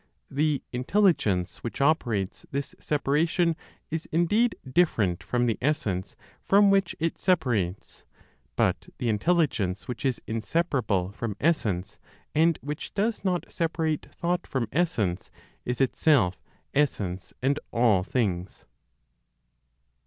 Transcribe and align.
The 0.31 0.63
Intelligence 0.73 1.57
which 1.57 1.79
operates 1.79 2.43
this 2.49 2.73
separation 2.79 3.55
is 3.91 4.07
indeed 4.07 4.55
different 4.67 5.21
from 5.21 5.45
the 5.45 5.59
essence 5.61 6.15
from 6.41 6.71
which 6.71 6.95
it 6.99 7.19
separates; 7.19 8.03
but 8.55 8.89
the 8.97 9.09
Intelligence 9.09 9.87
which 9.87 10.03
is 10.03 10.19
inseparable 10.25 11.11
from 11.11 11.37
essence 11.39 11.99
and 12.33 12.57
which 12.63 12.95
does 12.95 13.23
not 13.23 13.51
separate 13.51 14.07
thought 14.15 14.47
from 14.47 14.67
essence 14.71 15.29
is 15.65 15.79
itself 15.79 16.41
essence 16.73 17.31
and 17.43 17.59
all 17.71 18.01
things. 18.01 18.65